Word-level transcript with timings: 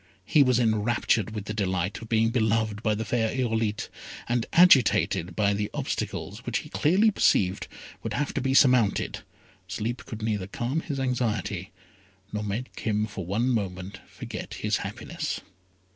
He 0.25 0.41
was 0.41 0.59
enraptured 0.59 1.29
with 1.35 1.45
the 1.45 1.53
delight 1.53 2.01
of 2.01 2.09
being 2.09 2.31
beloved 2.31 2.81
by 2.81 2.95
the 2.95 3.05
fair 3.05 3.29
Irolite, 3.29 3.87
and 4.27 4.47
agitated 4.51 5.35
by 5.35 5.53
the 5.53 5.69
obstacles 5.75 6.43
which 6.43 6.57
he 6.65 6.69
clearly 6.69 7.11
perceived 7.11 7.67
would 8.01 8.13
have 8.13 8.33
to 8.33 8.41
be 8.41 8.55
surmounted, 8.55 9.19
sleep 9.67 10.07
could 10.07 10.23
neither 10.23 10.47
calm 10.47 10.79
his 10.81 10.99
anxiety, 10.99 11.69
nor 12.33 12.41
make 12.43 12.79
him 12.79 13.05
for 13.05 13.27
one 13.27 13.47
moment 13.49 13.99
forget 14.09 14.55
his 14.55 14.77
happiness. 14.77 15.41